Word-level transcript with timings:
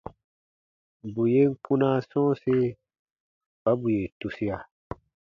Bù 1.13 1.21
yen 1.33 1.51
kpunaa 1.63 1.97
sɔ̃ɔsi 2.09 2.55
kpa 3.61 3.71
bù 3.79 3.87
yè 3.95 4.03
tusia. 4.19 4.57